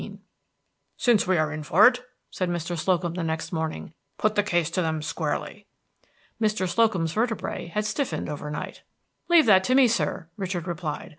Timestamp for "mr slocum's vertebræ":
6.41-7.69